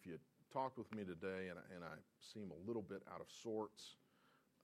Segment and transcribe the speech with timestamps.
[0.00, 0.16] if you
[0.48, 4.00] talked with me today and, and I seem a little bit out of sorts,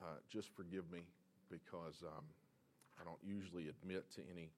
[0.01, 1.05] uh, just forgive me
[1.53, 2.25] because um,
[2.97, 4.49] I don't usually admit to any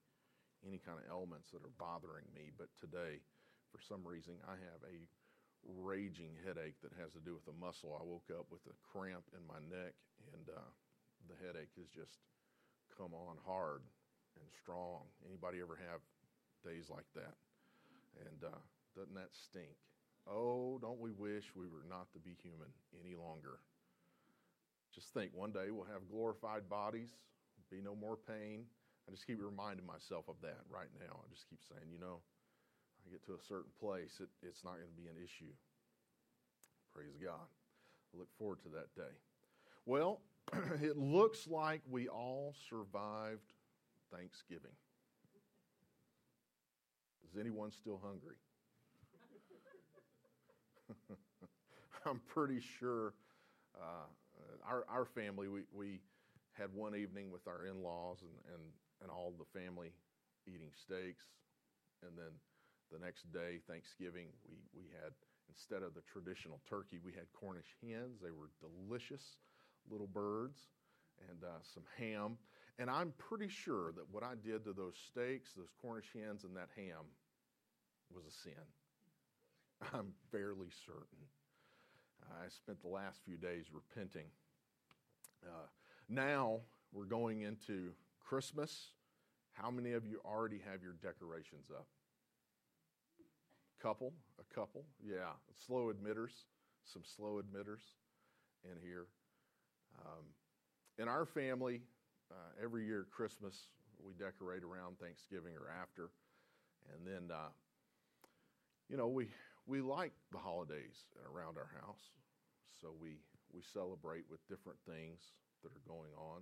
[0.67, 2.51] any kind of elements that are bothering me.
[2.51, 3.23] But today,
[3.71, 5.07] for some reason, I have a
[5.63, 7.95] raging headache that has to do with a muscle.
[7.95, 9.95] I woke up with a cramp in my neck,
[10.35, 10.67] and uh,
[11.31, 12.19] the headache has just
[12.91, 13.87] come on hard
[14.35, 15.07] and strong.
[15.23, 16.03] Anybody ever have
[16.59, 17.39] days like that?
[18.19, 18.59] And uh,
[18.99, 19.79] doesn't that stink?
[20.31, 22.69] Oh, don't we wish we were not to be human
[23.03, 23.59] any longer?
[24.93, 27.09] Just think one day we'll have glorified bodies,
[27.71, 28.65] be no more pain.
[29.07, 31.17] I just keep reminding myself of that right now.
[31.17, 32.21] I just keep saying, you know,
[33.05, 35.53] I get to a certain place, it, it's not going to be an issue.
[36.93, 37.47] Praise God.
[38.13, 39.15] I look forward to that day.
[39.85, 40.21] Well,
[40.81, 43.53] it looks like we all survived
[44.13, 44.77] Thanksgiving.
[47.29, 48.35] Is anyone still hungry?
[52.05, 53.13] I'm pretty sure
[53.75, 54.07] uh,
[54.67, 55.99] our, our family, we, we
[56.53, 58.63] had one evening with our in laws and, and,
[59.01, 59.91] and all the family
[60.47, 61.25] eating steaks.
[62.03, 62.33] And then
[62.91, 65.13] the next day, Thanksgiving, we, we had,
[65.47, 68.19] instead of the traditional turkey, we had Cornish hens.
[68.21, 69.37] They were delicious
[69.89, 70.59] little birds
[71.29, 72.37] and uh, some ham.
[72.79, 76.55] And I'm pretty sure that what I did to those steaks, those Cornish hens, and
[76.55, 77.03] that ham
[78.13, 78.63] was a sin.
[79.93, 81.25] I'm fairly certain.
[82.29, 84.27] I spent the last few days repenting.
[85.43, 85.67] Uh,
[86.07, 86.59] now
[86.91, 88.91] we're going into Christmas.
[89.53, 91.87] How many of you already have your decorations up?
[93.81, 95.31] Couple, a couple, yeah.
[95.65, 96.45] Slow admitters,
[96.83, 97.81] some slow admitters
[98.63, 99.07] in here.
[100.05, 100.25] Um,
[100.97, 101.81] in our family,
[102.31, 103.55] uh, every year Christmas
[104.05, 106.09] we decorate around Thanksgiving or after,
[106.93, 107.49] and then uh,
[108.89, 109.27] you know we
[109.69, 112.09] we like the holidays around our house,
[112.81, 113.21] so we
[113.53, 115.21] we celebrate with different things
[115.63, 116.41] that are going on,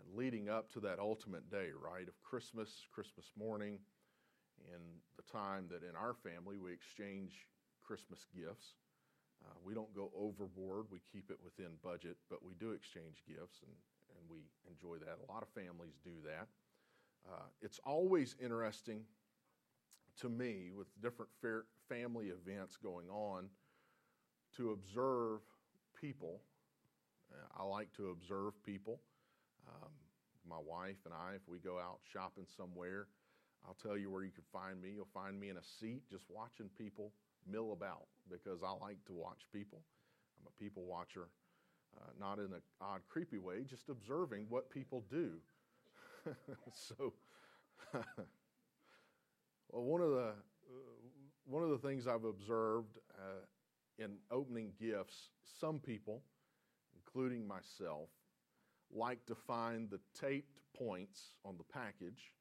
[0.00, 3.78] and leading up to that ultimate day, right of Christmas, Christmas morning,
[4.72, 4.82] and
[5.16, 7.46] the time that in our family we exchange
[7.84, 8.80] Christmas gifts.
[9.44, 10.86] Uh, we don't go overboard.
[10.90, 13.72] We keep it within budget, but we do exchange gifts, and,
[14.16, 15.20] and we enjoy that.
[15.22, 16.48] A lot of families do that.
[17.28, 19.02] Uh, it's always interesting
[20.20, 21.30] to me with different
[21.88, 23.48] family events going on
[24.56, 25.40] to observe
[26.00, 26.40] people.
[27.56, 29.00] I like to observe people.
[29.66, 29.90] Um,
[30.48, 33.06] my wife and I, if we go out shopping somewhere,
[33.66, 34.92] I'll tell you where you can find me.
[34.94, 37.12] You'll find me in a seat just watching people
[37.46, 39.80] mill about because I like to watch people.
[40.40, 41.28] I'm a people watcher,
[41.96, 45.32] uh, not in an odd, creepy way, just observing what people do.
[46.72, 47.12] so,
[49.70, 50.32] well, one of the uh,
[51.44, 53.44] one of the things I've observed uh,
[53.98, 55.30] in opening gifts,
[55.60, 56.22] some people,
[56.94, 58.10] including myself,
[58.92, 62.34] like to find the taped points on the package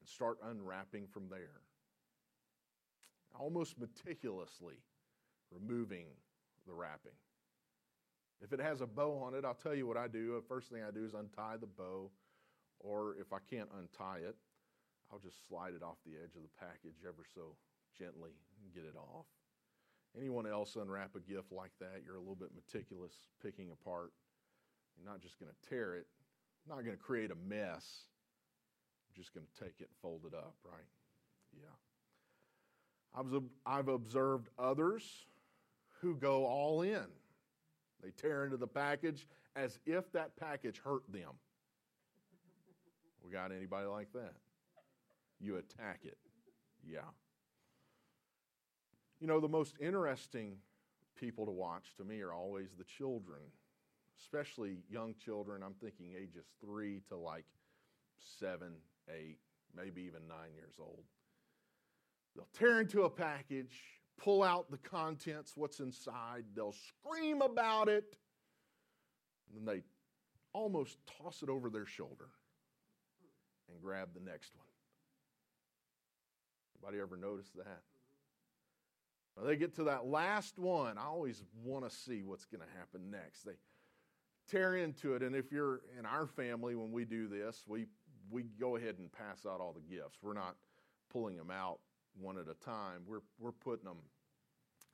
[0.00, 1.60] and start unwrapping from there
[3.38, 4.76] almost meticulously
[5.50, 6.06] removing
[6.66, 7.12] the wrapping.
[8.42, 10.34] If it has a bow on it, I'll tell you what I do.
[10.34, 12.10] The first thing I do is untie the bow,
[12.78, 14.36] or if I can't untie it,
[15.12, 17.56] I'll just slide it off the edge of the package ever so
[17.98, 18.30] gently
[18.62, 19.26] and get it off.
[20.16, 23.12] Anyone else unwrap a gift like that, you're a little bit meticulous
[23.42, 24.12] picking apart.
[24.96, 26.06] You're not just going to tear it,
[26.68, 28.04] not going to create a mess.
[29.08, 30.86] You're just going to take it and fold it up, right?
[31.54, 31.74] Yeah.
[33.66, 35.26] I've observed others
[36.00, 37.06] who go all in.
[38.02, 39.26] They tear into the package
[39.56, 41.32] as if that package hurt them.
[43.24, 44.34] We got anybody like that?
[45.40, 46.18] You attack it.
[46.86, 47.00] Yeah.
[49.20, 50.56] You know, the most interesting
[51.18, 53.40] people to watch to me are always the children,
[54.20, 55.62] especially young children.
[55.62, 57.44] I'm thinking ages three to like
[58.38, 58.74] seven,
[59.08, 59.38] eight,
[59.76, 61.04] maybe even nine years old.
[62.34, 63.76] They'll tear into a package,
[64.16, 68.16] pull out the contents, what's inside, they'll scream about it,
[69.48, 69.82] and then they
[70.52, 72.28] almost toss it over their shoulder
[73.68, 74.69] and grab the next one.
[76.82, 77.82] Anybody ever notice that?
[79.44, 83.10] They get to that last one, I always want to see what's going to happen
[83.10, 83.44] next.
[83.44, 83.52] They
[84.50, 87.86] tear into it, and if you're in our family, when we do this, we
[88.30, 90.18] we go ahead and pass out all the gifts.
[90.22, 90.56] We're not
[91.10, 91.80] pulling them out
[92.18, 93.02] one at a time.
[93.06, 93.98] We're, we're putting them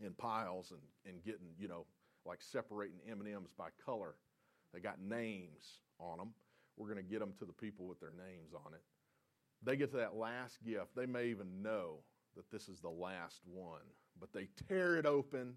[0.00, 1.86] in piles and, and getting, you know,
[2.24, 4.14] like separating M&Ms by color.
[4.72, 6.30] They got names on them.
[6.76, 8.82] We're going to get them to the people with their names on it.
[9.62, 10.94] They get to that last gift.
[10.94, 12.00] They may even know
[12.36, 13.80] that this is the last one.
[14.20, 15.54] But they tear it open,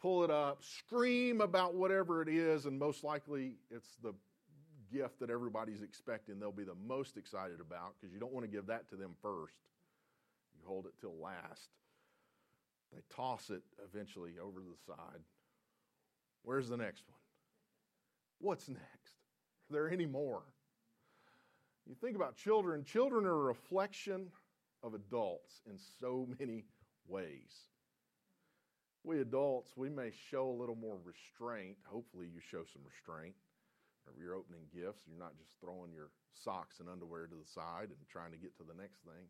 [0.00, 4.14] pull it up, scream about whatever it is, and most likely it's the
[4.92, 8.50] gift that everybody's expecting they'll be the most excited about because you don't want to
[8.50, 9.58] give that to them first.
[10.54, 11.68] You hold it till last.
[12.92, 15.20] They toss it eventually over the side.
[16.42, 17.18] Where's the next one?
[18.40, 19.14] What's next?
[19.68, 20.42] Are there any more?
[21.88, 24.28] You think about children, children are a reflection
[24.82, 26.66] of adults in so many
[27.06, 27.68] ways.
[29.04, 31.78] We adults, we may show a little more restraint.
[31.86, 33.34] Hopefully, you show some restraint.
[34.04, 36.10] Whenever you're opening gifts, you're not just throwing your
[36.44, 39.24] socks and underwear to the side and trying to get to the next thing.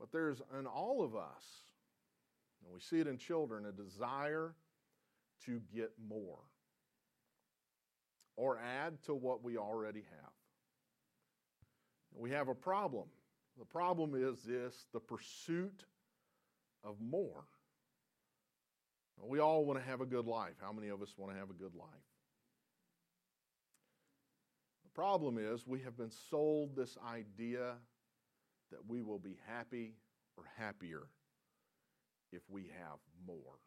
[0.00, 1.44] But there's in all of us,
[2.64, 4.54] and we see it in children, a desire
[5.44, 6.38] to get more
[8.36, 10.37] or add to what we already have.
[12.14, 13.04] We have a problem.
[13.58, 15.84] The problem is this the pursuit
[16.84, 17.44] of more.
[19.22, 20.54] We all want to have a good life.
[20.60, 21.88] How many of us want to have a good life?
[24.84, 27.74] The problem is we have been sold this idea
[28.70, 29.94] that we will be happy
[30.36, 31.08] or happier
[32.32, 33.58] if we have more.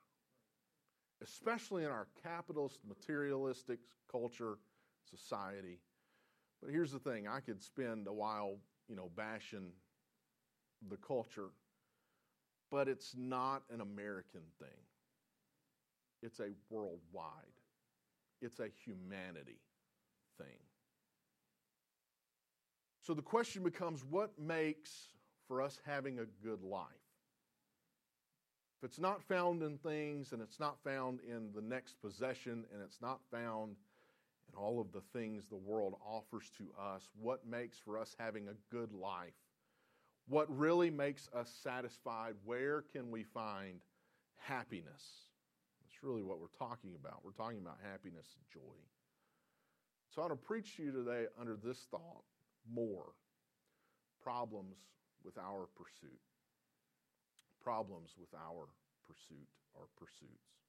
[1.22, 3.80] Especially in our capitalist, materialistic
[4.12, 4.58] culture,
[5.10, 5.80] society.
[6.62, 9.72] But here's the thing I could spend a while, you know, bashing
[10.90, 11.50] the culture,
[12.69, 14.69] but it's not an American thing.
[16.22, 17.58] It's a worldwide,
[18.42, 19.60] it's a humanity
[20.38, 20.58] thing.
[23.02, 25.07] So the question becomes what makes
[25.48, 26.86] for us having a good life?
[28.78, 32.81] If it's not found in things and it's not found in the next possession and
[32.84, 33.75] it's not found
[34.51, 38.48] in all of the things the world offers to us, what makes for us having
[38.48, 39.33] a good life?
[40.27, 42.36] What really makes us satisfied?
[42.45, 43.80] Where can we find
[44.38, 45.27] happiness?
[45.81, 47.19] That's really what we're talking about.
[47.24, 48.77] We're talking about happiness and joy.
[50.13, 52.24] So I want to preach to you today under this thought
[52.71, 53.13] more
[54.21, 54.75] problems
[55.24, 56.19] with our pursuit.
[57.63, 58.68] Problems with our
[59.07, 60.61] pursuit or pursuits.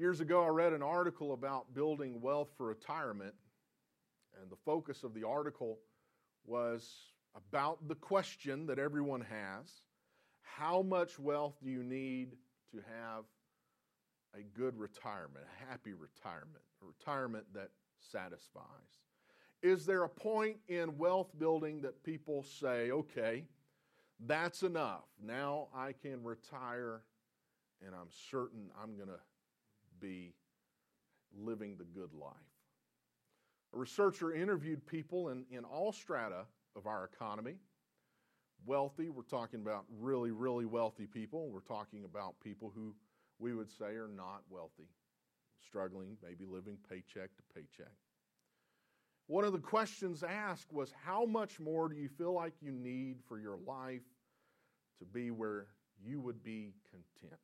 [0.00, 3.34] Years ago, I read an article about building wealth for retirement,
[4.40, 5.78] and the focus of the article
[6.46, 6.90] was
[7.36, 9.82] about the question that everyone has
[10.40, 12.30] how much wealth do you need
[12.72, 13.24] to have
[14.34, 17.68] a good retirement, a happy retirement, a retirement that
[17.98, 19.02] satisfies?
[19.62, 23.44] Is there a point in wealth building that people say, okay,
[24.20, 25.04] that's enough.
[25.22, 27.02] Now I can retire
[27.84, 29.20] and I'm certain I'm going to
[30.00, 30.34] be
[31.36, 32.34] living the good life?
[33.74, 36.44] A researcher interviewed people in, in all strata
[36.76, 37.56] of our economy.
[38.66, 41.48] Wealthy, we're talking about really, really wealthy people.
[41.50, 42.94] We're talking about people who
[43.38, 44.88] we would say are not wealthy,
[45.64, 47.94] struggling, maybe living paycheck to paycheck.
[49.28, 53.18] One of the questions asked was How much more do you feel like you need
[53.28, 54.02] for your life
[54.98, 55.68] to be where
[56.04, 57.40] you would be content?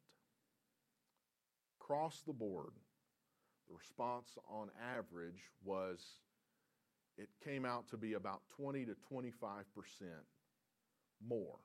[1.86, 2.72] Across the board,
[3.68, 6.04] the response on average was
[7.16, 9.36] it came out to be about 20 to 25%
[11.24, 11.58] more.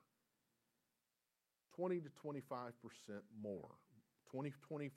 [1.75, 2.44] 20 to 25%
[3.42, 3.69] more.
[4.30, 4.87] 20 25%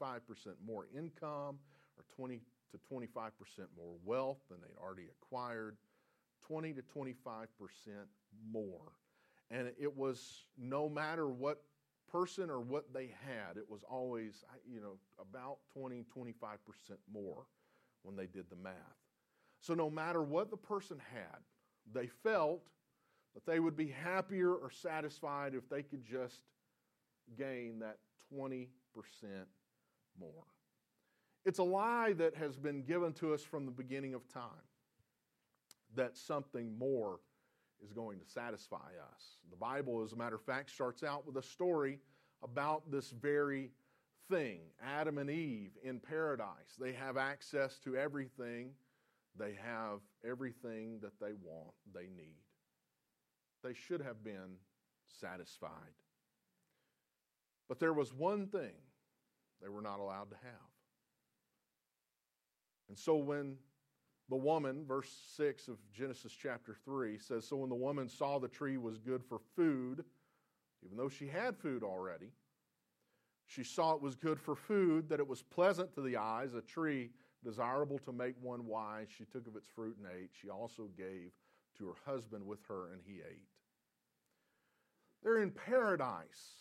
[0.64, 1.58] more income
[1.96, 3.30] or 20 to 25%
[3.76, 5.78] more wealth than they'd already acquired,
[6.46, 7.16] 20 to 25%
[8.52, 8.92] more.
[9.50, 11.62] And it was no matter what
[12.14, 16.36] person or what they had, it was always, you know, about 20, 25%
[17.12, 17.46] more
[18.04, 18.72] when they did the math.
[19.60, 21.40] So no matter what the person had,
[21.92, 22.68] they felt
[23.34, 26.42] that they would be happier or satisfied if they could just
[27.36, 27.98] gain that
[28.32, 28.68] 20%
[30.20, 30.44] more.
[31.44, 34.44] It's a lie that has been given to us from the beginning of time
[35.96, 37.18] that something more
[37.84, 39.36] is going to satisfy us.
[39.50, 41.98] The Bible, as a matter of fact, starts out with a story
[42.42, 43.70] about this very
[44.30, 46.76] thing Adam and Eve in paradise.
[46.80, 48.70] They have access to everything,
[49.38, 52.40] they have everything that they want, they need.
[53.62, 54.56] They should have been
[55.20, 55.70] satisfied.
[57.68, 58.74] But there was one thing
[59.62, 60.70] they were not allowed to have.
[62.88, 63.56] And so when
[64.28, 68.48] the woman, verse 6 of Genesis chapter 3 says, So when the woman saw the
[68.48, 70.04] tree was good for food,
[70.84, 72.32] even though she had food already,
[73.46, 76.62] she saw it was good for food, that it was pleasant to the eyes, a
[76.62, 77.10] tree
[77.44, 79.08] desirable to make one wise.
[79.16, 80.30] She took of its fruit and ate.
[80.40, 81.30] She also gave
[81.78, 83.48] to her husband with her, and he ate.
[85.22, 86.54] They're in paradise.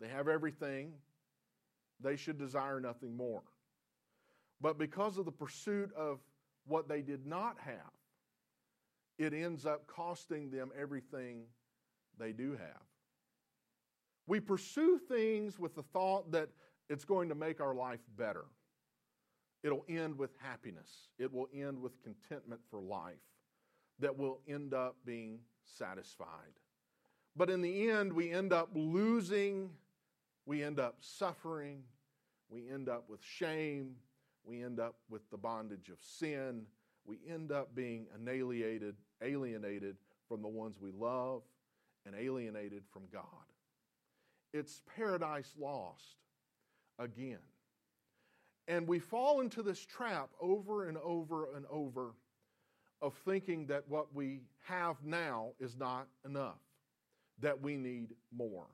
[0.00, 0.92] They have everything.
[2.00, 3.42] They should desire nothing more.
[4.60, 6.18] But because of the pursuit of
[6.68, 7.92] what they did not have,
[9.18, 11.42] it ends up costing them everything
[12.18, 12.82] they do have.
[14.26, 16.50] We pursue things with the thought that
[16.88, 18.44] it's going to make our life better.
[19.62, 21.08] It'll end with happiness.
[21.18, 23.16] It will end with contentment for life
[23.98, 26.54] that will end up being satisfied.
[27.34, 29.70] But in the end, we end up losing,
[30.46, 31.82] we end up suffering,
[32.48, 33.96] we end up with shame,
[34.48, 36.62] we end up with the bondage of sin,
[37.04, 39.96] we end up being alienated, alienated
[40.28, 41.42] from the ones we love
[42.06, 43.22] and alienated from God.
[44.52, 46.16] It's paradise lost
[46.98, 47.38] again.
[48.66, 52.14] And we fall into this trap over and over and over
[53.00, 56.60] of thinking that what we have now is not enough,
[57.40, 58.66] that we need more,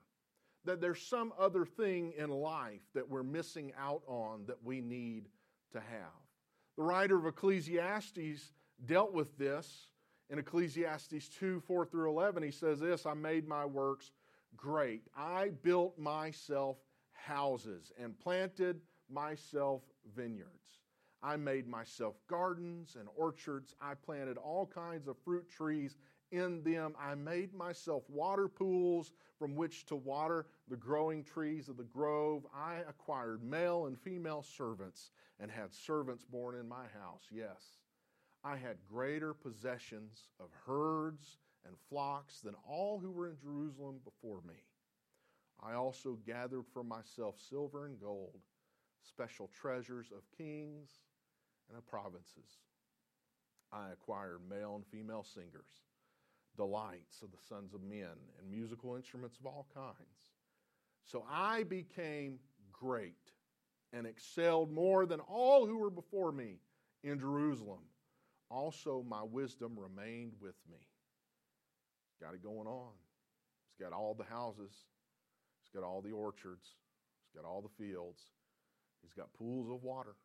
[0.65, 5.27] that there's some other thing in life that we're missing out on that we need
[5.71, 6.25] to have.
[6.77, 8.51] The writer of Ecclesiastes
[8.85, 9.87] dealt with this
[10.29, 12.43] in Ecclesiastes 2 4 through 11.
[12.43, 14.11] He says this I made my works
[14.55, 15.03] great.
[15.15, 16.77] I built myself
[17.13, 19.81] houses and planted myself
[20.15, 20.81] vineyards.
[21.23, 23.73] I made myself gardens and orchards.
[23.81, 25.97] I planted all kinds of fruit trees
[26.37, 26.95] in them.
[26.99, 32.45] I made myself water pools from which to water the growing trees of the grove.
[32.55, 37.23] I acquired male and female servants and had servants born in my house.
[37.31, 37.79] Yes,
[38.43, 44.41] I had greater possessions of herds and flocks than all who were in Jerusalem before
[44.47, 44.55] me.
[45.61, 48.39] I also gathered for myself silver and gold,
[49.01, 50.89] special treasures of kings
[51.69, 52.59] and of provinces.
[53.71, 55.81] I acquired male and female singers,
[56.55, 60.31] delights of the sons of men, and musical instruments of all kinds.
[61.03, 62.39] So I became
[62.71, 63.31] great
[63.93, 66.59] and excelled more than all who were before me
[67.03, 67.81] in Jerusalem.
[68.49, 70.77] Also, my wisdom remained with me.
[72.21, 72.91] Got it going on.
[73.67, 74.71] He's got all the houses,
[75.61, 76.75] he's got all the orchards,
[77.25, 78.21] he's got all the fields,
[79.01, 80.15] he's got pools of water.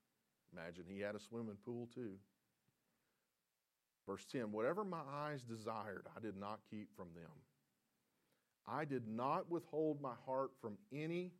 [0.52, 2.14] Imagine he had a swimming pool too.
[4.06, 7.30] Verse 10 Whatever my eyes desired, I did not keep from them.
[8.66, 11.32] I did not withhold my heart from any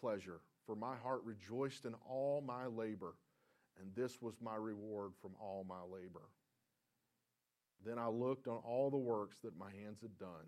[0.00, 3.14] pleasure, for my heart rejoiced in all my labor,
[3.80, 6.28] and this was my reward from all my labor.
[7.84, 10.46] Then I looked on all the works that my hands had done,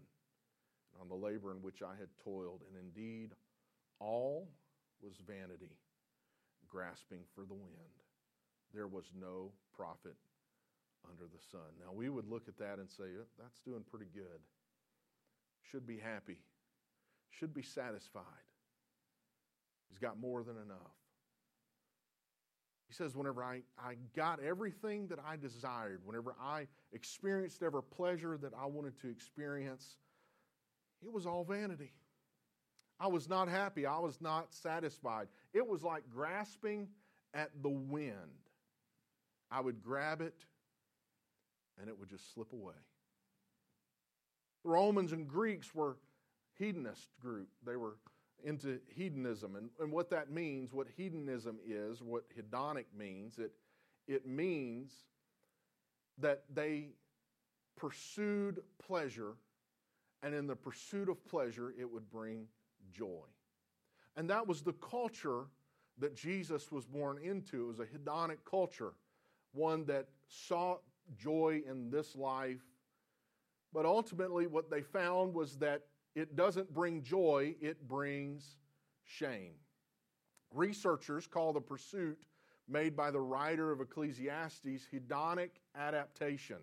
[0.93, 3.33] and on the labor in which I had toiled, and indeed
[3.99, 4.49] all
[5.03, 5.77] was vanity
[6.69, 7.95] grasping for the wind.
[8.73, 10.17] There was no profit
[11.11, 11.69] under the sun.
[11.81, 14.41] Now, we would look at that and say, uh, that's doing pretty good.
[15.71, 16.39] Should be happy,
[17.31, 18.25] should be satisfied.
[19.89, 20.95] He's got more than enough.
[22.89, 28.37] He says, whenever I, I got everything that I desired, whenever I experienced every pleasure
[28.43, 29.97] that I wanted to experience,
[31.03, 31.93] it was all vanity.
[33.01, 33.87] I was not happy.
[33.87, 35.29] I was not satisfied.
[35.53, 36.89] It was like grasping
[37.33, 38.15] at the wind.
[39.51, 40.35] I would grab it
[41.81, 42.75] and it would just slip away.
[44.65, 45.99] The Romans and Greeks were
[46.59, 47.49] hedonist group.
[47.67, 47.97] They were
[48.43, 49.57] into hedonism.
[49.57, 53.53] And, and what that means, what hedonism is, what hedonic means, it,
[54.07, 54.93] it means
[56.19, 56.91] that they
[57.77, 59.35] pursued pleasure,
[60.23, 62.47] and in the pursuit of pleasure, it would bring
[62.93, 63.27] joy.
[64.17, 65.47] And that was the culture
[65.99, 67.65] that Jesus was born into.
[67.65, 68.93] It was a hedonic culture,
[69.53, 70.83] one that sought
[71.17, 72.63] joy in this life.
[73.73, 75.83] But ultimately, what they found was that
[76.15, 78.57] it doesn't bring joy, it brings
[79.05, 79.55] shame.
[80.53, 82.19] Researchers call the pursuit
[82.69, 86.59] made by the writer of Ecclesiastes hedonic adaptation.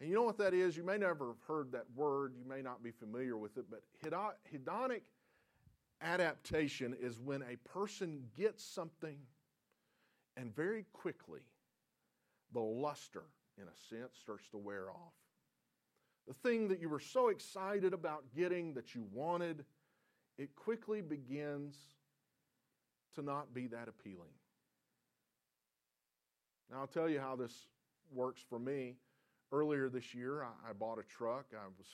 [0.00, 0.76] And you know what that is?
[0.76, 3.82] You may never have heard that word, you may not be familiar with it, but
[4.02, 5.02] hedonic
[6.02, 9.18] adaptation is when a person gets something
[10.36, 11.40] and very quickly
[12.52, 13.24] the luster,
[13.58, 15.14] in a sense, starts to wear off.
[16.26, 19.64] The thing that you were so excited about getting that you wanted,
[20.38, 21.76] it quickly begins
[23.14, 24.34] to not be that appealing.
[26.70, 27.68] Now, I'll tell you how this
[28.12, 28.96] works for me.
[29.52, 31.46] Earlier this year, I, bought a truck.
[31.54, 31.86] I was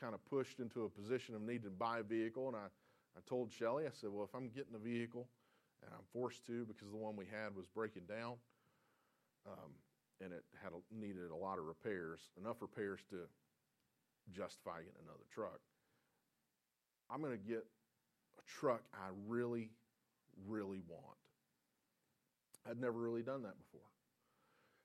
[0.00, 2.66] kind of pushed into a position of needing to buy a vehicle, and I,
[3.16, 5.28] I told Shelly, I said, Well, if I'm getting a vehicle,
[5.82, 8.34] and I'm forced to because the one we had was breaking down,
[9.50, 9.70] um,
[10.20, 13.16] and it had a, needed a lot of repairs, enough repairs to
[14.32, 15.60] justify getting another truck.
[17.10, 17.64] I'm going to get
[18.38, 19.70] a truck I really,
[20.46, 21.16] really want.
[22.68, 23.88] I'd never really done that before.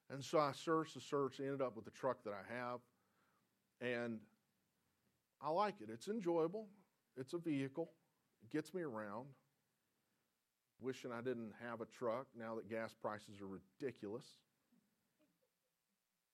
[0.09, 2.79] And so I searched and searched, ended up with the truck that I have.
[3.81, 4.19] And
[5.41, 5.89] I like it.
[5.91, 6.67] It's enjoyable.
[7.17, 7.91] It's a vehicle.
[8.43, 9.25] It gets me around.
[10.79, 14.25] Wishing I didn't have a truck now that gas prices are ridiculous.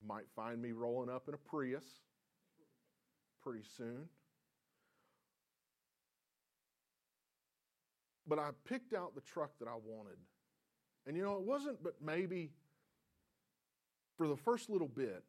[0.05, 1.85] Might find me rolling up in a Prius
[3.43, 4.07] pretty soon.
[8.27, 10.17] But I picked out the truck that I wanted.
[11.07, 12.51] And you know, it wasn't but maybe
[14.17, 15.23] for the first little bit,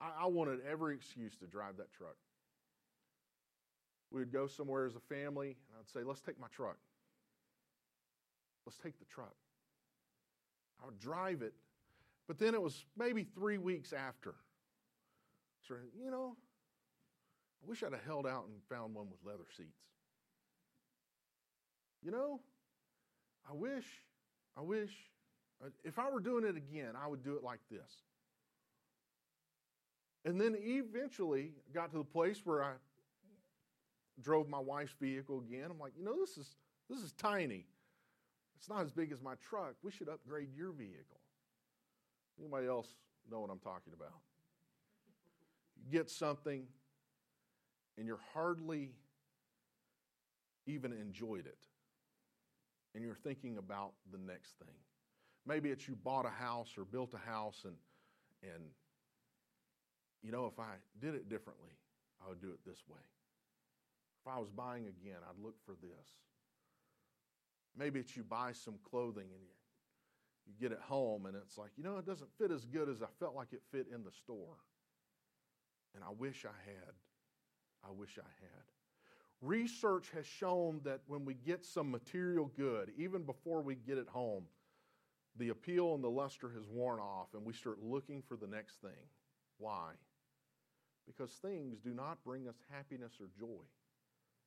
[0.00, 2.16] I, I wanted every excuse to drive that truck.
[4.10, 6.76] We would go somewhere as a family, and I'd say, Let's take my truck.
[8.66, 9.34] Let's take the truck.
[10.82, 11.54] I would drive it,
[12.28, 14.34] but then it was maybe three weeks after.
[15.66, 16.36] So, you know,
[17.62, 19.80] I wish I'd have held out and found one with leather seats.
[22.02, 22.40] You know,
[23.50, 23.86] I wish,
[24.56, 24.92] I wish,
[25.64, 28.02] uh, if I were doing it again, I would do it like this.
[30.24, 32.72] And then eventually got to the place where I
[34.20, 35.68] drove my wife's vehicle again.
[35.70, 36.56] I'm like, you know, this is
[36.90, 37.66] this is tiny.
[38.58, 39.74] It's not as big as my truck.
[39.82, 41.20] We should upgrade your vehicle.
[42.38, 42.88] Anybody else
[43.30, 44.20] know what I'm talking about?
[45.76, 46.64] You get something
[47.96, 48.92] and you're hardly
[50.66, 51.58] even enjoyed it.
[52.94, 54.74] And you're thinking about the next thing.
[55.46, 57.74] Maybe it's you bought a house or built a house and
[58.42, 58.62] and
[60.22, 61.72] you know if I did it differently,
[62.24, 63.00] I would do it this way.
[64.24, 66.08] If I was buying again, I'd look for this.
[67.76, 69.54] Maybe it's you buy some clothing and you,
[70.48, 73.02] you get it home and it's like, you know, it doesn't fit as good as
[73.02, 74.56] I felt like it fit in the store.
[75.94, 76.94] And I wish I had.
[77.84, 78.64] I wish I had.
[79.40, 84.08] Research has shown that when we get some material good, even before we get it
[84.08, 84.44] home,
[85.36, 88.80] the appeal and the luster has worn off and we start looking for the next
[88.80, 89.06] thing.
[89.58, 89.90] Why?
[91.06, 93.62] Because things do not bring us happiness or joy,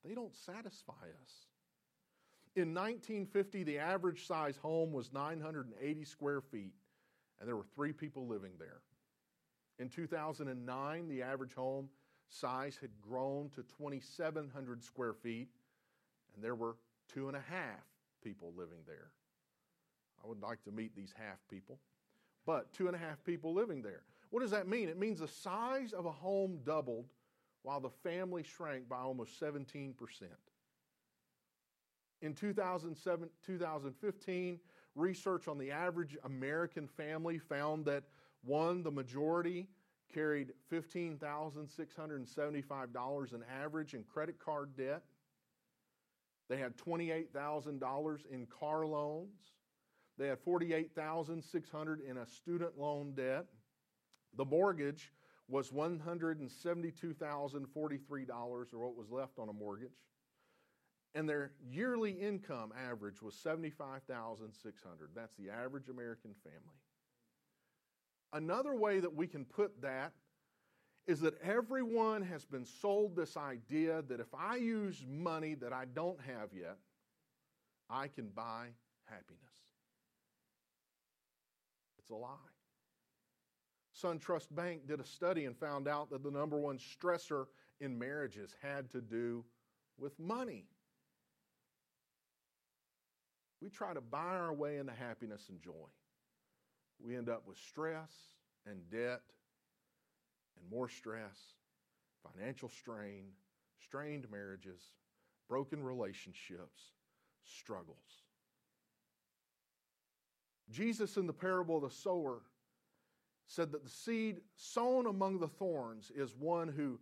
[0.04, 1.46] they don't satisfy us.
[2.54, 6.74] In 1950, the average size home was 980 square feet,
[7.40, 8.80] and there were three people living there.
[9.78, 11.88] In 2009, the average home
[12.28, 15.48] size had grown to 2,700 square feet,
[16.34, 16.76] and there were
[17.08, 17.86] two and a half
[18.22, 19.12] people living there.
[20.22, 21.78] I would like to meet these half people,
[22.44, 24.02] but two and a half people living there.
[24.30, 24.88] What does that mean?
[24.88, 27.06] It means the size of a home doubled
[27.62, 29.94] while the family shrank by almost 17%.
[32.22, 34.60] In 2007, 2015,
[34.94, 38.04] research on the average American family found that
[38.44, 39.68] one, the majority
[40.12, 45.02] carried $15,675 in average in credit card debt.
[46.48, 49.54] They had $28,000 in car loans.
[50.18, 53.46] They had 48,600 in a student loan debt.
[54.36, 55.10] The mortgage
[55.48, 59.90] was $172,043 or what was left on a mortgage.
[61.14, 65.10] And their yearly income average was 75,600.
[65.14, 66.80] That's the average American family.
[68.32, 70.12] Another way that we can put that
[71.06, 75.84] is that everyone has been sold this idea that if I use money that I
[75.84, 76.78] don't have yet,
[77.90, 78.68] I can buy
[79.04, 79.40] happiness.
[81.98, 82.36] It's a lie.
[84.02, 87.46] SunTrust Bank did a study and found out that the number one stressor
[87.80, 89.44] in marriages had to do
[89.98, 90.66] with money.
[93.62, 95.88] We try to buy our way into happiness and joy.
[96.98, 98.10] We end up with stress
[98.66, 99.20] and debt
[100.58, 101.38] and more stress,
[102.34, 103.26] financial strain,
[103.84, 104.80] strained marriages,
[105.48, 106.80] broken relationships,
[107.44, 107.96] struggles.
[110.70, 112.40] Jesus, in the parable of the sower,
[113.46, 116.98] said that the seed sown among the thorns is one who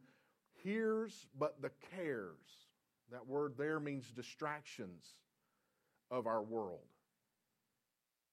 [0.63, 2.69] hears but the cares,
[3.11, 5.15] that word there means distractions
[6.11, 6.87] of our world,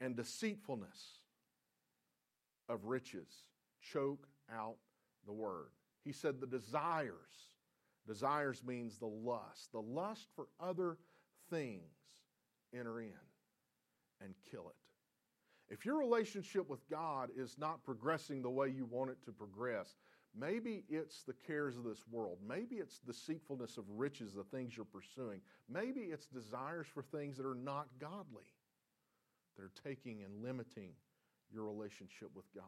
[0.02, 1.20] and deceitfulness
[2.70, 3.44] of riches
[3.82, 4.78] choke out
[5.26, 5.70] the word.
[6.04, 7.52] He said the desires,
[8.08, 10.98] desires means the lust, the lust for other
[11.50, 11.82] things
[12.74, 13.13] enter in
[14.22, 15.74] and kill it.
[15.74, 19.98] If your relationship with God is not progressing the way you want it to progress,
[20.36, 22.38] maybe it's the cares of this world.
[22.48, 25.42] Maybe it's deceitfulness of riches, the things you're pursuing.
[25.70, 28.46] Maybe it's desires for things that are not godly.
[29.56, 30.92] that are taking and limiting
[31.52, 32.63] your relationship with God.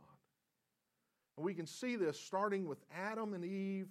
[1.37, 3.87] And we can see this starting with Adam and Eve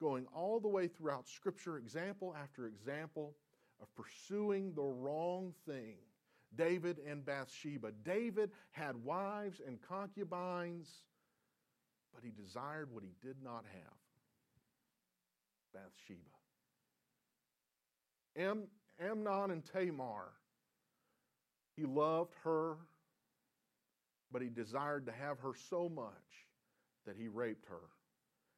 [0.00, 3.34] going all the way throughout Scripture, example after example
[3.80, 5.96] of pursuing the wrong thing.
[6.54, 7.92] David and Bathsheba.
[8.04, 10.88] David had wives and concubines,
[12.16, 13.92] but he desired what he did not have
[15.74, 16.20] Bathsheba.
[18.36, 18.64] Am,
[18.98, 20.32] Amnon and Tamar.
[21.76, 22.76] He loved her,
[24.32, 26.46] but he desired to have her so much
[27.06, 27.90] that he raped her.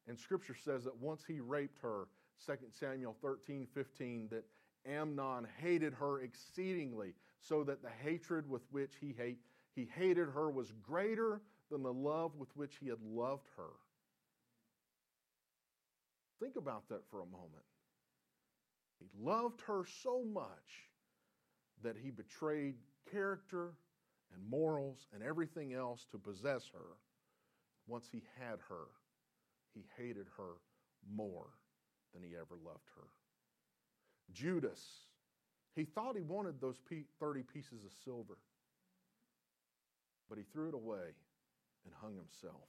[0.06, 2.06] And scripture says that once he raped her,
[2.46, 4.44] 2 Samuel 13, 15, that
[4.86, 9.38] Amnon hated her exceedingly, so that the hatred with which he, hate,
[9.74, 13.70] he hated her was greater than the love with which he had loved her.
[16.40, 17.64] Think about that for a moment.
[18.98, 20.88] He loved her so much
[21.82, 22.76] that he betrayed
[23.10, 23.74] character
[24.32, 26.96] and morals and everything else to possess her.
[27.86, 28.86] Once he had her,
[29.74, 30.54] he hated her
[31.10, 31.48] more
[32.12, 33.08] than he ever loved her.
[34.32, 35.06] Judas,
[35.74, 36.78] he thought he wanted those
[37.20, 38.36] 30 pieces of silver,
[40.28, 41.14] but he threw it away
[41.84, 42.68] and hung himself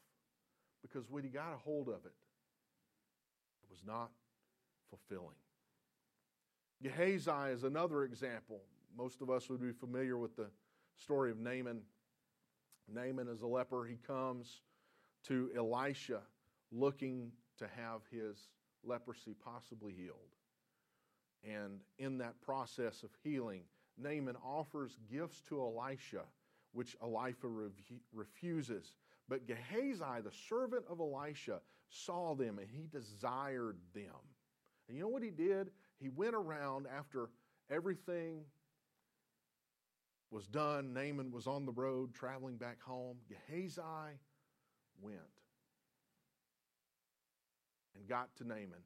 [0.81, 2.13] because when he got a hold of it,
[3.63, 4.11] it was not
[4.89, 5.35] fulfilling.
[6.81, 8.61] Gehazi is another example.
[8.97, 10.47] Most of us would be familiar with the
[10.95, 11.81] story of Naaman.
[12.91, 13.85] Naaman is a leper.
[13.85, 14.61] He comes
[15.27, 16.21] to Elisha
[16.71, 18.47] looking to have his
[18.83, 20.15] leprosy possibly healed.
[21.43, 23.63] And in that process of healing,
[23.97, 26.23] Naaman offers gifts to Elisha,
[26.71, 27.47] which Elisha
[28.13, 28.93] refuses.
[29.27, 34.05] But Gehazi, the servant of Elisha, saw them and he desired them.
[34.87, 35.71] And you know what he did?
[35.99, 37.29] He went around after
[37.69, 38.41] everything
[40.31, 40.93] was done.
[40.93, 43.17] Naaman was on the road traveling back home.
[43.27, 44.17] Gehazi
[45.01, 45.19] went
[47.95, 48.83] and got to Naaman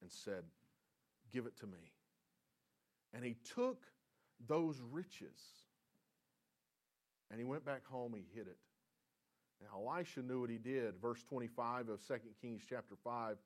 [0.00, 0.44] and said,
[1.32, 1.92] Give it to me.
[3.14, 3.86] And he took
[4.46, 5.40] those riches
[7.32, 8.58] and he went back home, he hid it.
[9.62, 11.00] Now, Elisha knew what he did.
[11.00, 13.36] Verse 25 of 2 Kings chapter 5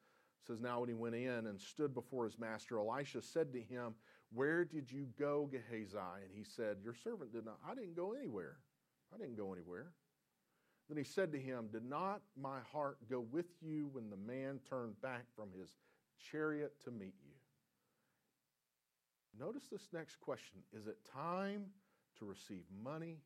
[0.44, 3.94] says, Now when he went in and stood before his master, Elisha said to him,
[4.33, 5.96] Where did you go, Gehazi?
[5.96, 7.59] And he said, Your servant did not.
[7.66, 8.57] I didn't go anywhere.
[9.14, 9.92] I didn't go anywhere.
[10.88, 14.59] Then he said to him, Did not my heart go with you when the man
[14.68, 15.77] turned back from his
[16.18, 17.35] chariot to meet you?
[19.38, 21.66] Notice this next question Is it time
[22.18, 23.18] to receive money,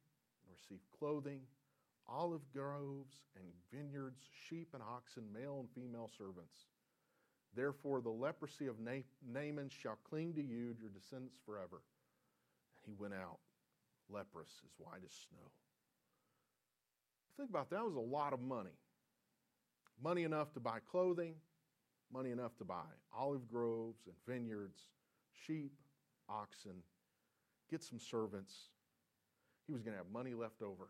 [0.51, 1.41] receive clothing,
[2.09, 6.67] olive groves and vineyards, sheep and oxen, male and female servants?
[7.55, 11.83] Therefore, the leprosy of Naaman shall cling to you, your descendants forever.
[12.85, 13.39] And he went out,
[14.09, 15.51] leprous, as white as snow.
[17.37, 17.77] Think about that.
[17.77, 18.77] that was a lot of money.
[20.03, 21.35] Money enough to buy clothing,
[22.13, 22.87] money enough to buy
[23.17, 24.79] olive groves and vineyards,
[25.47, 25.73] sheep,
[26.29, 26.83] oxen,
[27.71, 28.55] get some servants.
[29.71, 30.89] He was going to have money left over.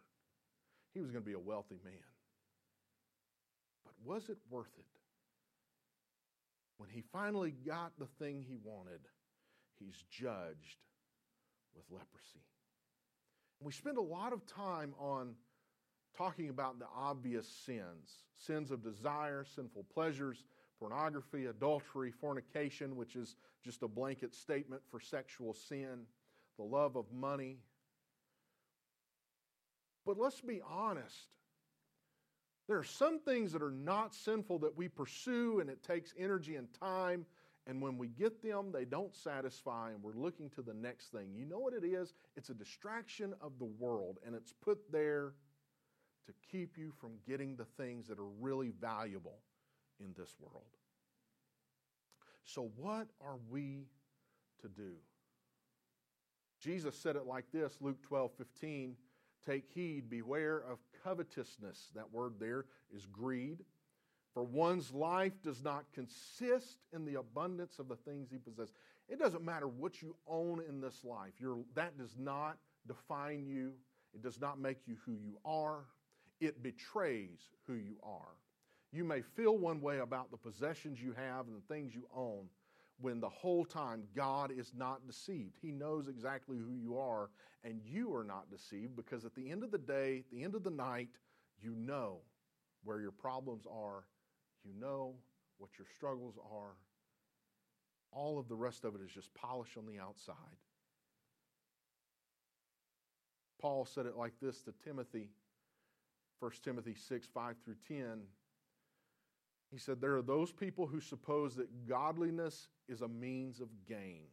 [0.95, 1.93] He was going to be a wealthy man.
[3.85, 4.87] But was it worth it?
[6.79, 9.01] When he finally got the thing he wanted,
[9.79, 10.79] he's judged
[11.77, 12.41] with leprosy.
[13.61, 15.35] We spend a lot of time on
[16.17, 20.45] talking about the obvious sins sins of desire, sinful pleasures,
[20.79, 26.07] pornography, adultery, fornication, which is just a blanket statement for sexual sin,
[26.57, 27.59] the love of money.
[30.05, 31.29] But let's be honest.
[32.69, 36.55] There are some things that are not sinful that we pursue, and it takes energy
[36.55, 37.27] and time.
[37.67, 41.35] And when we get them, they don't satisfy, and we're looking to the next thing.
[41.35, 42.15] You know what it is?
[42.37, 45.35] It's a distraction of the world, and it's put there
[46.27, 49.41] to keep you from getting the things that are really valuable
[49.99, 50.65] in this world.
[52.45, 53.87] So, what are we
[54.63, 54.93] to do?
[56.61, 58.97] Jesus said it like this Luke 12 15.
[59.47, 61.91] Take heed, beware of covetousness.
[61.95, 63.65] That word there is greed.
[64.35, 68.75] For one's life does not consist in the abundance of the things he possesses.
[69.09, 73.73] It doesn't matter what you own in this life, You're, that does not define you,
[74.15, 75.85] it does not make you who you are,
[76.41, 78.37] it betrays who you are.
[78.93, 82.47] You may feel one way about the possessions you have and the things you own
[83.01, 85.57] when the whole time God is not deceived.
[85.61, 87.31] He knows exactly who you are,
[87.65, 90.65] and you are not deceived because at the end of the day, the end of
[90.65, 91.09] the night,
[91.61, 92.19] you know
[92.85, 94.05] where your problems are,
[94.65, 95.15] you know
[95.59, 96.77] what your struggles are.
[98.13, 100.37] All of the rest of it is just polish on the outside.
[103.61, 105.29] Paul said it like this to Timothy
[106.41, 108.23] 1 Timothy 6 5 through 10
[109.71, 114.27] He said, There are those people who suppose that godliness is a means of gain.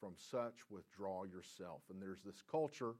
[0.00, 1.82] From such, withdraw yourself.
[1.90, 2.94] And there's this culture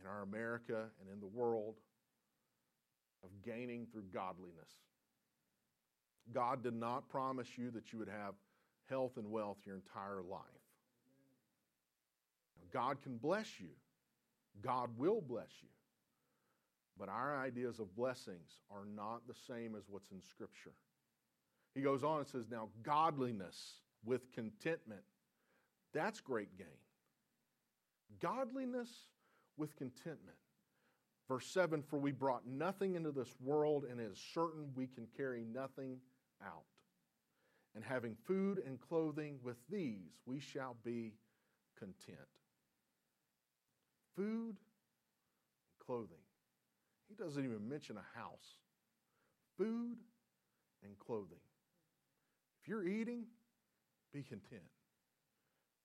[0.00, 1.76] in our America and in the world
[3.22, 4.70] of gaining through godliness.
[6.32, 8.34] God did not promise you that you would have
[8.88, 10.42] health and wealth your entire life.
[12.72, 13.70] God can bless you,
[14.62, 15.68] God will bless you.
[16.98, 20.72] But our ideas of blessings are not the same as what's in Scripture.
[21.78, 25.02] He goes on and says, Now, godliness with contentment,
[25.94, 26.66] that's great gain.
[28.18, 28.88] Godliness
[29.56, 30.36] with contentment.
[31.28, 35.06] Verse 7 For we brought nothing into this world, and it is certain we can
[35.16, 35.98] carry nothing
[36.44, 36.64] out.
[37.76, 41.12] And having food and clothing, with these we shall be
[41.78, 42.18] content.
[44.16, 46.18] Food and clothing.
[47.08, 48.56] He doesn't even mention a house.
[49.56, 49.98] Food
[50.82, 51.38] and clothing.
[52.68, 53.24] You're eating,
[54.12, 54.60] be content.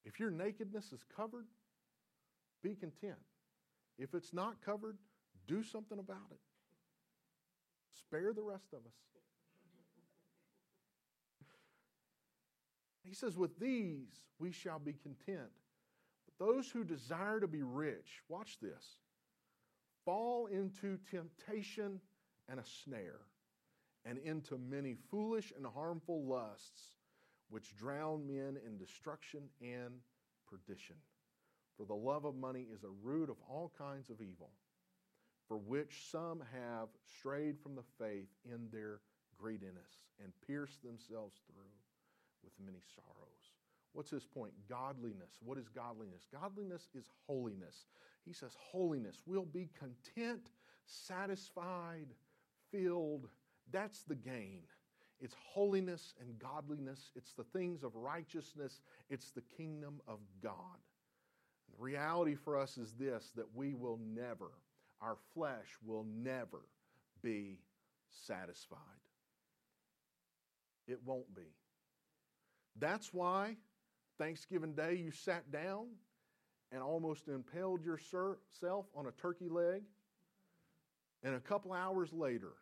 [0.04, 1.46] If your nakedness is covered,
[2.62, 3.15] be content.
[3.98, 4.98] If it's not covered,
[5.48, 6.39] do something about it.
[7.98, 8.93] Spare the rest of us.
[13.06, 15.52] He says, With these we shall be content.
[16.26, 18.98] But those who desire to be rich, watch this,
[20.04, 22.02] fall into temptation
[22.50, 23.22] and a snare,
[24.05, 26.95] and into many foolish and harmful lusts,
[27.49, 29.93] which drown men in destruction and
[30.49, 30.95] perdition.
[31.77, 34.51] For the love of money is a root of all kinds of evil,
[35.47, 38.99] for which some have strayed from the faith in their
[39.37, 41.63] greediness and pierced themselves through
[42.43, 43.53] with many sorrows.
[43.93, 44.53] What's his point?
[44.67, 45.37] Godliness.
[45.43, 46.25] What is godliness?
[46.31, 47.85] Godliness is holiness.
[48.25, 49.21] He says, Holiness.
[49.25, 50.49] We'll be content,
[50.85, 52.07] satisfied,
[52.71, 53.27] filled.
[53.71, 54.62] That's the gain.
[55.19, 57.12] It's holiness and godliness.
[57.15, 58.82] It's the things of righteousness.
[59.10, 60.52] It's the kingdom of God.
[61.69, 64.52] The reality for us is this that we will never,
[65.02, 66.62] our flesh will never
[67.21, 67.60] be
[68.12, 68.78] satisfied.
[70.88, 71.56] It won't be.
[72.80, 73.56] That's why
[74.17, 75.88] Thanksgiving Day you sat down
[76.71, 79.84] and almost impaled yourself on a turkey leg,
[81.23, 82.54] and a couple hours later,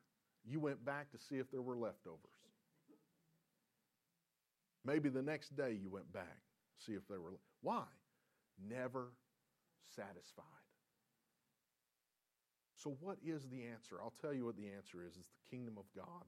[0.46, 2.20] you went back to see if there were leftovers.
[4.84, 6.40] Maybe the next day you went back,
[6.78, 7.34] see if there were.
[7.62, 7.84] Why?
[8.68, 9.14] Never
[9.96, 10.46] satisfied.
[12.76, 13.98] So, what is the answer?
[14.02, 15.16] I'll tell you what the answer is.
[15.16, 16.26] It's the kingdom of God.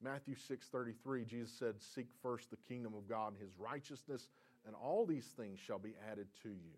[0.00, 4.28] Matthew 6:33 Jesus said seek first the kingdom of God and his righteousness
[4.66, 6.72] and all these things shall be added to you.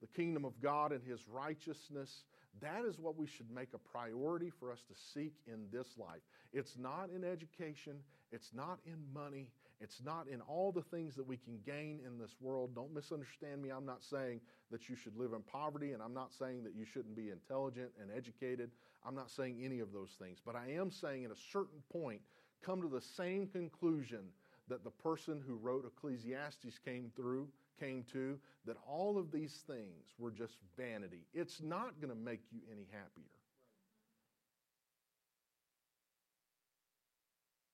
[0.00, 2.24] The kingdom of God and his righteousness
[2.60, 6.22] that is what we should make a priority for us to seek in this life.
[6.52, 7.96] It's not in education,
[8.32, 9.48] it's not in money,
[9.80, 12.74] it's not in all the things that we can gain in this world.
[12.74, 13.70] Don't misunderstand me.
[13.70, 14.40] I'm not saying
[14.70, 17.90] that you should live in poverty, and I'm not saying that you shouldn't be intelligent
[18.00, 18.70] and educated.
[19.06, 20.38] I'm not saying any of those things.
[20.44, 22.20] But I am saying at a certain point,
[22.64, 24.20] come to the same conclusion
[24.68, 30.14] that the person who wrote Ecclesiastes came through came to that all of these things
[30.18, 31.26] were just vanity.
[31.34, 33.24] It's not going to make you any happier.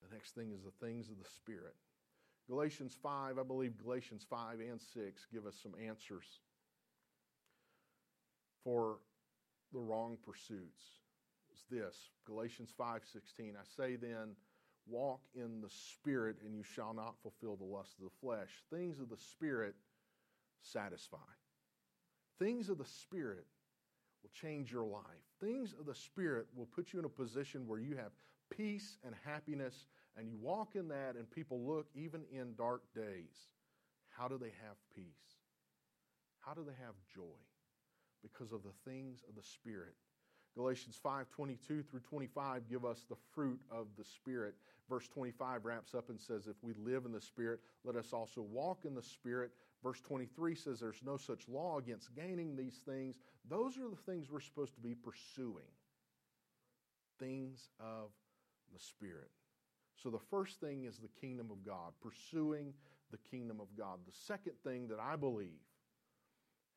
[0.02, 1.74] The next thing is the things of the Spirit.
[2.48, 6.24] Galatians 5, I believe Galatians 5 and 6 give us some answers
[8.64, 8.98] for
[9.72, 10.82] the wrong pursuits.
[11.50, 14.36] It's this Galatians 5:16 I say then
[14.86, 18.98] walk in the spirit and you shall not fulfill the lust of the flesh things
[18.98, 19.76] of the spirit
[20.62, 21.18] satisfy.
[22.38, 23.46] Things of the spirit
[24.22, 25.02] will change your life.
[25.40, 28.12] Things of the spirit will put you in a position where you have
[28.50, 33.50] peace and happiness and you walk in that and people look even in dark days.
[34.10, 35.04] How do they have peace?
[36.40, 37.38] How do they have joy?
[38.22, 39.94] Because of the things of the spirit.
[40.54, 44.54] Galatians 5 22 through 25 give us the fruit of the Spirit.
[44.88, 48.42] Verse 25 wraps up and says, If we live in the Spirit, let us also
[48.42, 49.50] walk in the Spirit.
[49.82, 53.16] Verse 23 says, There's no such law against gaining these things.
[53.48, 55.70] Those are the things we're supposed to be pursuing
[57.18, 58.10] things of
[58.72, 59.30] the Spirit.
[60.02, 62.72] So the first thing is the kingdom of God, pursuing
[63.10, 63.98] the kingdom of God.
[64.06, 65.60] The second thing that I believe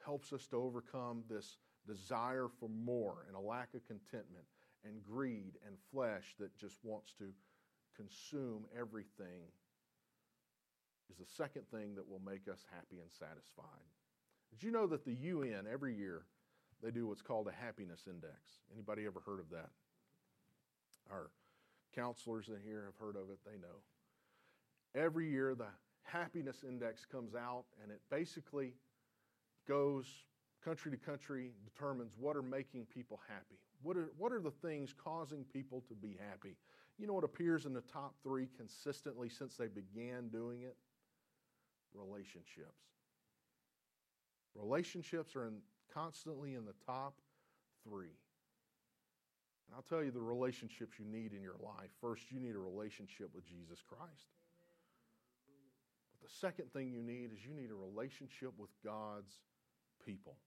[0.04, 4.46] helps us to overcome this desire for more and a lack of contentment
[4.84, 7.26] and greed and flesh that just wants to
[7.96, 9.50] consume everything
[11.10, 13.86] is the second thing that will make us happy and satisfied.
[14.52, 16.26] Did you know that the UN every year
[16.84, 18.62] they do what's called a happiness index?
[18.74, 19.70] Anybody ever heard of that?
[21.12, 21.30] Our
[21.96, 23.80] Counselors in here have heard of it, they know.
[24.94, 25.68] Every year, the
[26.04, 28.74] happiness index comes out, and it basically
[29.68, 30.06] goes
[30.64, 33.60] country to country, determines what are making people happy.
[33.82, 36.58] What are, what are the things causing people to be happy?
[36.98, 40.76] You know what appears in the top three consistently since they began doing it?
[41.96, 42.82] Relationships.
[44.56, 45.58] Relationships are in,
[45.94, 47.16] constantly in the top
[47.84, 48.16] three.
[49.68, 51.90] And I'll tell you the relationships you need in your life.
[52.00, 54.30] First, you need a relationship with Jesus Christ.
[56.12, 59.34] But the second thing you need is you need a relationship with God's
[60.06, 60.38] people.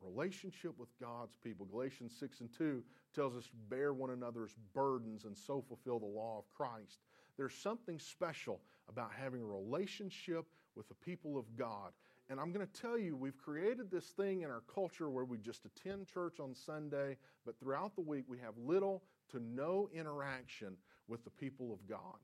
[0.00, 1.66] Relationship with God's people.
[1.66, 2.82] Galatians 6 and 2
[3.14, 7.00] tells us bear one another's burdens and so fulfill the law of Christ.
[7.36, 11.92] There's something special about having a relationship with the people of God.
[12.30, 15.38] And I'm going to tell you, we've created this thing in our culture where we
[15.38, 20.76] just attend church on Sunday, but throughout the week we have little to no interaction
[21.06, 22.18] with the people of God.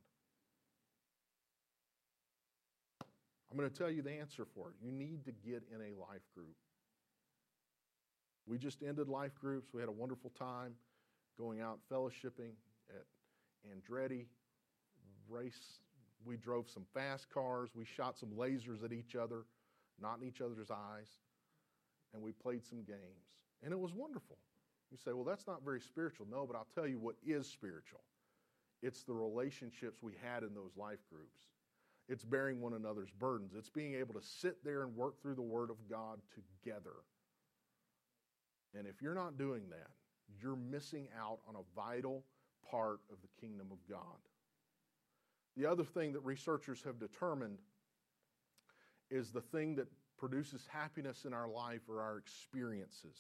[3.51, 4.75] I'm going to tell you the answer for it.
[4.85, 6.57] You need to get in a life group.
[8.47, 9.69] We just ended life groups.
[9.73, 10.75] We had a wonderful time
[11.39, 12.53] going out fellowshipping
[12.91, 13.05] at
[13.65, 14.27] Andretti.
[15.29, 15.79] Race.
[16.27, 17.71] We drove some fast cars.
[17.75, 19.45] We shot some lasers at each other
[20.01, 21.09] not in each other's eyes,
[22.13, 23.27] and we played some games.
[23.63, 24.39] And it was wonderful.
[24.91, 26.27] You say, well, that's not very spiritual.
[26.31, 28.01] No, but I'll tell you what is spiritual
[28.83, 31.41] it's the relationships we had in those life groups.
[32.07, 33.55] It's bearing one another's burdens.
[33.57, 36.97] It's being able to sit there and work through the Word of God together.
[38.77, 39.89] And if you're not doing that,
[40.39, 42.25] you're missing out on a vital
[42.71, 44.19] part of the kingdom of God.
[45.57, 47.59] The other thing that researchers have determined
[49.11, 49.87] is the thing that
[50.19, 53.17] produces happiness in our life or our experiences.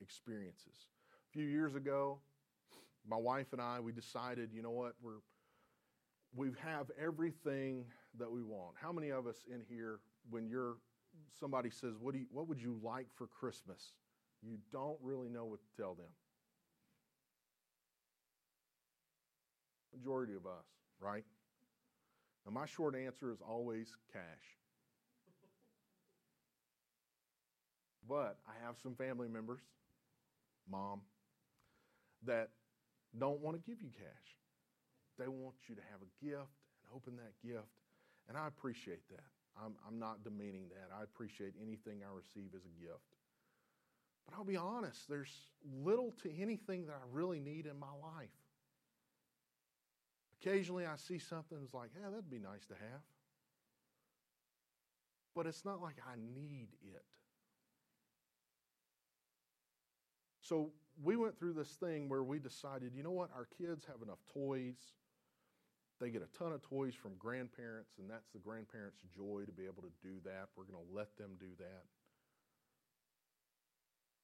[0.00, 0.88] Experiences.
[1.28, 2.18] A few years ago,
[3.06, 5.20] my wife and I, we decided, you know what, we're
[6.34, 7.84] we have everything
[8.18, 8.76] that we want.
[8.80, 9.98] How many of us in here,
[10.30, 10.76] when you're
[11.38, 13.94] somebody says, "What do you, what would you like for Christmas?"
[14.42, 16.06] You don't really know what to tell them.
[19.92, 20.64] Majority of us,
[21.00, 21.24] right?
[22.50, 24.22] Now, my short answer is always cash.
[28.08, 29.60] But I have some family members,
[30.68, 31.02] mom,
[32.26, 32.50] that
[33.18, 34.36] don't want to give you cash.
[35.18, 36.50] They want you to have a gift
[36.82, 37.68] and open that gift.
[38.28, 39.30] And I appreciate that.
[39.62, 40.94] I'm, I'm not demeaning that.
[40.98, 43.14] I appreciate anything I receive as a gift.
[44.26, 45.32] But I'll be honest, there's
[45.84, 48.39] little to anything that I really need in my life.
[50.40, 53.02] Occasionally I see something that's like, yeah, that'd be nice to have.
[55.34, 57.04] But it's not like I need it.
[60.40, 60.70] So
[61.02, 64.18] we went through this thing where we decided, you know what, our kids have enough
[64.32, 64.78] toys.
[66.00, 69.64] They get a ton of toys from grandparents, and that's the grandparents' joy to be
[69.64, 70.48] able to do that.
[70.56, 71.84] We're going to let them do that.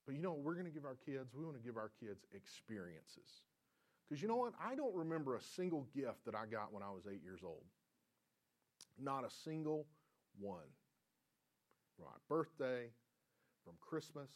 [0.07, 1.35] But you know what we're going to give our kids?
[1.35, 3.45] We want to give our kids experiences.
[4.09, 4.53] Because you know what?
[4.63, 7.65] I don't remember a single gift that I got when I was eight years old.
[9.01, 9.87] Not a single
[10.39, 10.71] one.
[11.97, 12.89] From my birthday,
[13.65, 14.31] from Christmas,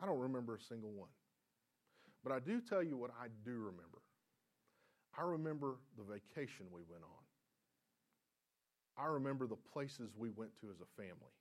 [0.00, 1.08] I don't remember a single one.
[2.22, 4.02] But I do tell you what I do remember.
[5.18, 7.22] I remember the vacation we went on.
[9.02, 11.34] I remember the places we went to as a family.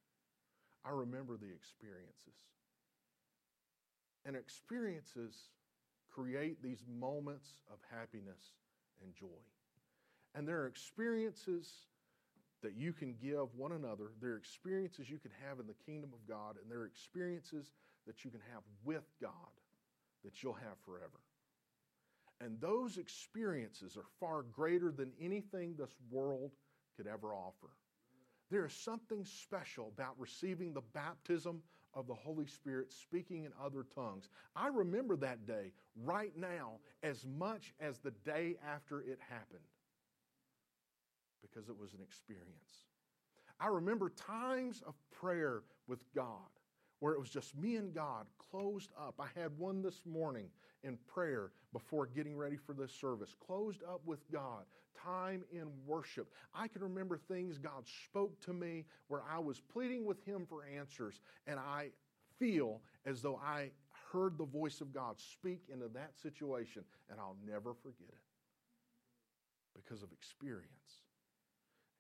[0.86, 2.40] I remember the experiences.
[4.26, 5.50] And experiences
[6.12, 8.54] create these moments of happiness
[9.04, 9.42] and joy.
[10.36, 11.72] And there are experiences
[12.62, 14.12] that you can give one another.
[14.22, 17.72] There are experiences you can have in the kingdom of God, and there are experiences
[18.06, 19.32] that you can have with God
[20.24, 21.20] that you'll have forever.
[22.40, 26.52] And those experiences are far greater than anything this world
[26.98, 27.70] could ever offer.
[28.50, 31.62] There is something special about receiving the baptism
[31.94, 34.30] of the Holy Spirit, speaking in other tongues.
[34.56, 39.60] I remember that day right now as much as the day after it happened
[41.42, 42.86] because it was an experience.
[43.60, 46.50] I remember times of prayer with God
[47.00, 49.20] where it was just me and God closed up.
[49.20, 50.46] I had one this morning
[50.84, 54.64] in prayer before getting ready for this service, closed up with God,
[55.04, 56.32] time in worship.
[56.54, 60.66] I can remember things God spoke to me where I was pleading with Him for
[60.66, 61.90] answers, and I
[62.40, 63.72] feel as though I
[64.12, 68.24] heard the voice of God speak into that situation, and I'll never forget it
[69.76, 70.68] because of experience.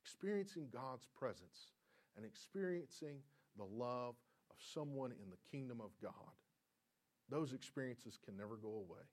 [0.03, 1.71] Experiencing God's presence
[2.17, 3.19] and experiencing
[3.57, 4.15] the love
[4.49, 6.13] of someone in the kingdom of God.
[7.31, 9.05] Those experiences can never go away.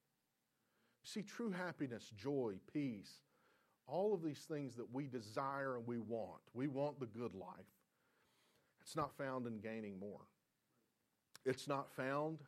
[1.04, 3.12] See, true happiness, joy, peace,
[3.86, 6.42] all of these things that we desire and we want.
[6.52, 7.72] We want the good life.
[8.82, 10.26] It's not found in gaining more.
[11.46, 12.38] It's not found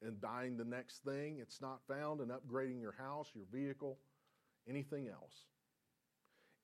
[0.00, 1.38] in buying the next thing.
[1.40, 3.98] It's not found in upgrading your house, your vehicle,
[4.68, 5.34] anything else.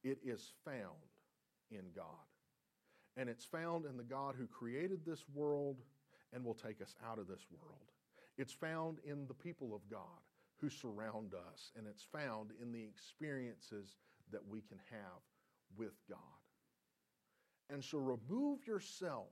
[0.05, 1.09] It is found
[1.71, 2.05] in God.
[3.17, 5.77] And it's found in the God who created this world
[6.33, 7.94] and will take us out of this world.
[8.37, 10.01] It's found in the people of God
[10.61, 13.97] who surround us, and it's found in the experiences
[14.33, 15.23] that we can have
[15.77, 16.19] with God.
[17.71, 19.29] And so remove yourself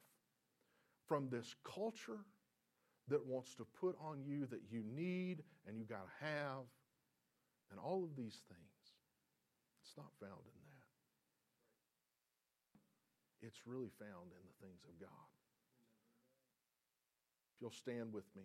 [1.07, 2.25] from this culture
[3.09, 6.65] that wants to put on you that you need and you got to have
[7.71, 8.95] and all of these things.
[9.83, 10.61] It's not found in
[13.43, 13.47] that.
[13.49, 15.29] It's really found in the things of God.
[17.55, 18.45] If you'll stand with me.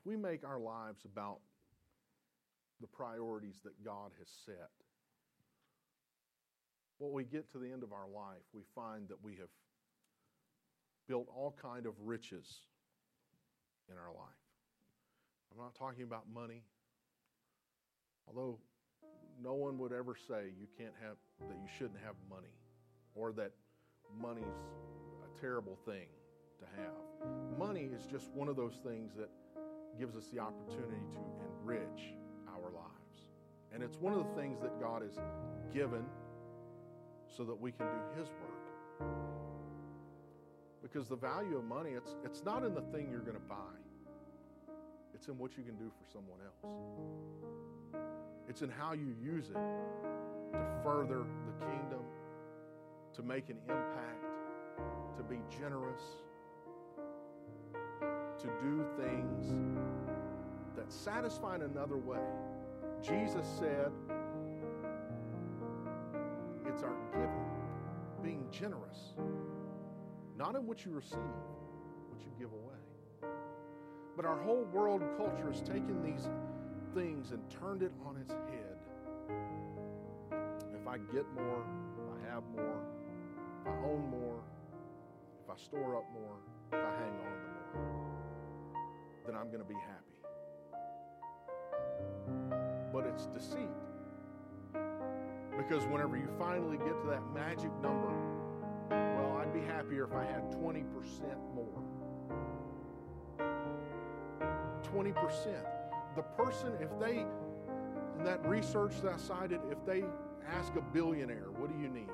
[0.00, 1.40] If we make our lives about
[2.80, 4.70] the priorities that God has set,
[6.98, 9.48] when we get to the end of our life, we find that we have
[11.06, 12.46] built all kind of riches
[13.90, 14.40] in our life.
[15.52, 16.62] I'm not talking about money,
[18.26, 18.58] although
[19.42, 21.16] no one would ever say you can't have
[21.48, 22.54] that you shouldn't have money
[23.14, 23.52] or that
[24.20, 24.44] money's
[25.24, 26.06] a terrible thing
[26.58, 27.58] to have.
[27.58, 29.30] Money is just one of those things that
[29.98, 31.18] gives us the opportunity to
[31.62, 32.14] enrich
[32.48, 33.26] our lives.
[33.72, 35.18] And it's one of the things that God has
[35.72, 36.04] given
[37.26, 39.08] so that we can do His work.
[40.82, 43.56] Because the value of money, it's, it's not in the thing you're going to buy,
[45.14, 46.80] it's in what you can do for someone else.
[48.48, 49.54] It's in how you use it
[50.52, 52.00] to further the kingdom,
[53.14, 54.24] to make an impact,
[55.16, 56.02] to be generous,
[58.38, 59.52] to do things
[60.90, 62.18] that satisfy in another way.
[63.02, 63.92] Jesus said,
[66.66, 67.46] it's our giving,
[68.22, 69.14] being generous,
[70.36, 71.18] not in what you receive,
[72.08, 73.30] what you give away.
[74.16, 76.28] But our whole world culture has taken these
[76.94, 78.76] things and turned it on its head.
[80.74, 81.64] If I get more,
[82.16, 82.82] I have more,
[83.62, 84.40] if I own more,
[85.44, 86.36] if I store up more,
[86.72, 88.10] if I hang on to more,
[89.26, 90.09] then I'm going to be happy.
[92.92, 93.68] But it's deceit.
[95.56, 98.12] Because whenever you finally get to that magic number,
[98.90, 100.84] well, I'd be happier if I had 20%
[101.54, 101.82] more.
[104.92, 105.66] 20%.
[106.16, 107.24] The person, if they,
[108.18, 110.04] in that research that I cited, if they
[110.48, 112.10] ask a billionaire, what do you need?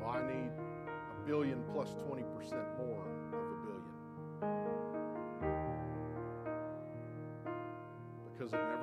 [0.00, 2.24] Well, I need a billion plus 20%
[2.78, 3.04] more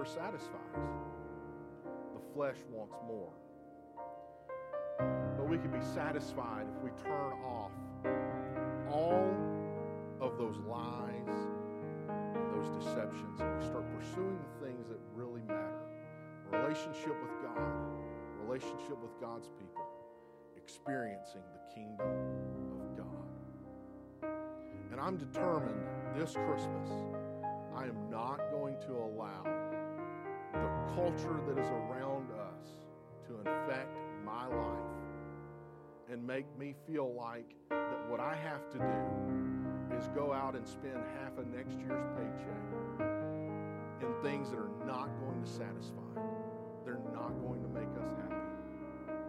[0.05, 0.59] never satisfies.
[2.13, 3.31] The flesh wants more.
[5.37, 7.71] But we can be satisfied if we turn off
[8.91, 9.33] all
[10.21, 11.11] of those lies
[12.53, 15.81] those deceptions and we start pursuing the things that really matter
[16.51, 17.59] relationship with God,
[18.47, 19.85] relationship with God's people,
[20.55, 22.07] experiencing the kingdom
[22.81, 24.29] of God.
[24.91, 25.83] And I'm determined
[26.15, 26.89] this Christmas,
[27.75, 29.64] I am not going to allow
[30.61, 32.67] the culture that is around us
[33.27, 34.95] to infect my life
[36.11, 40.67] and make me feel like that what I have to do is go out and
[40.67, 43.25] spend half of next year's paycheck
[44.01, 46.21] in things that are not going to satisfy.
[46.85, 48.35] They're not going to make us happy.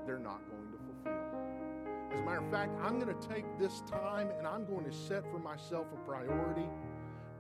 [0.07, 1.37] They're not going to fulfill.
[2.13, 4.93] As a matter of fact, I'm going to take this time and I'm going to
[4.93, 6.69] set for myself a priority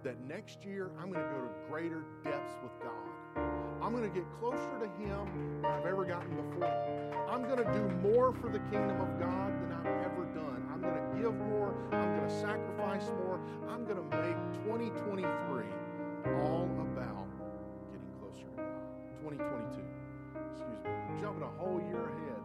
[0.04, 3.25] that next year I'm going to go to greater depths with God.
[3.86, 6.66] I'm going to get closer to Him than I've ever gotten before.
[7.30, 10.66] I'm going to do more for the kingdom of God than I've ever done.
[10.72, 11.72] I'm going to give more.
[11.92, 13.38] I'm going to sacrifice more.
[13.70, 14.34] I'm going to make
[14.66, 15.30] 2023
[16.42, 17.30] all about
[17.94, 18.74] getting closer to God.
[19.22, 19.78] 2022.
[20.50, 20.90] Excuse me.
[21.22, 22.42] Jumping a whole year ahead.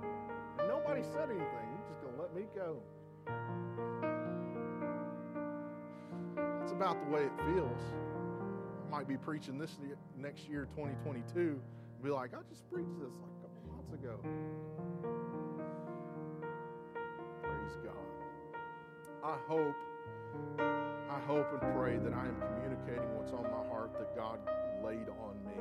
[0.60, 1.66] And nobody said anything.
[1.74, 2.78] You're just going to let me go.
[6.38, 7.82] That's about the way it feels.
[8.92, 9.78] Might be preaching this
[10.18, 14.20] next year, 2022, and be like, I just preached this like a couple months ago.
[17.42, 17.96] Praise God.
[19.24, 19.76] I hope,
[20.60, 24.40] I hope and pray that I am communicating what's on my heart that God
[24.84, 25.56] laid on me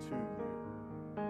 [0.00, 1.22] to you.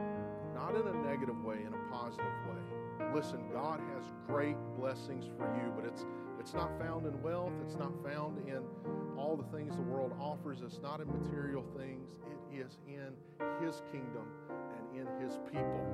[0.52, 3.14] Not in a negative way, in a positive way.
[3.14, 6.04] listen, God has great blessings for you, but it's
[6.40, 8.62] it's not found in wealth, it's not found in
[9.16, 12.08] all the things the world offers, it's not in material things.
[12.50, 13.12] It is in
[13.64, 15.86] his kingdom and in his people.